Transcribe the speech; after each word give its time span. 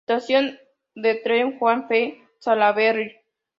Estación 0.07 0.57
de 0.95 1.13
tren 1.13 1.59
Juan 1.59 1.85
F. 1.87 2.23
Salaberry. 2.39 3.17